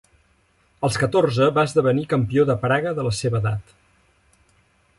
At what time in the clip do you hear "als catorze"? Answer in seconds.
0.87-1.49